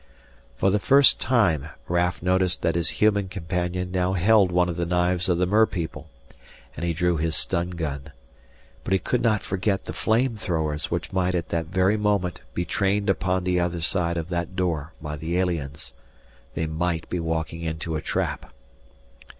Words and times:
For 0.57 0.71
the 0.71 0.79
first 0.79 1.19
time 1.21 1.67
Raf 1.87 2.23
noticed 2.23 2.63
that 2.63 2.73
his 2.73 2.89
human 3.05 3.29
companion 3.29 3.91
now 3.91 4.13
held 4.13 4.51
one 4.51 4.67
of 4.67 4.75
the 4.75 4.87
knives 4.87 5.29
of 5.29 5.37
the 5.37 5.45
merpeople, 5.45 6.09
and 6.75 6.83
he 6.83 6.91
drew 6.91 7.17
his 7.17 7.35
stun 7.35 7.69
gun. 7.69 8.11
But 8.83 8.93
he 8.93 8.97
could 8.97 9.21
not 9.21 9.43
forget 9.43 9.85
the 9.85 9.93
flame 9.93 10.35
throwers 10.35 10.89
which 10.89 11.13
might 11.13 11.35
at 11.35 11.49
that 11.49 11.67
very 11.67 11.97
moment 11.97 12.41
be 12.55 12.65
trained 12.65 13.11
upon 13.11 13.43
the 13.43 13.59
other 13.59 13.79
side 13.81 14.17
of 14.17 14.29
that 14.29 14.55
door 14.55 14.91
by 15.03 15.17
the 15.17 15.37
aliens. 15.37 15.93
They 16.55 16.65
might 16.65 17.07
be 17.07 17.19
walking 17.19 17.61
into 17.61 17.95
a 17.95 18.01
trap. 18.01 18.51